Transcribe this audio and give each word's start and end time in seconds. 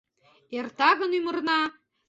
Эрта 0.57 0.89
гын 0.99 1.11
ӱмырна 1.17 1.61